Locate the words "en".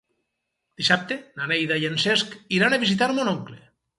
1.91-2.01